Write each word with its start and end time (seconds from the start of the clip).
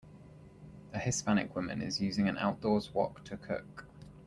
A 0.93 0.97
hispanic 0.97 1.55
woman 1.55 1.79
is 1.79 2.01
using 2.01 2.27
a 2.27 2.35
outdoors 2.39 2.91
wok 2.91 3.23
to 3.25 3.37
cook. 3.37 3.85